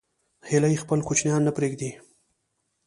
[0.49, 1.91] هیلۍ خپل کوچنیان نه پرېږدي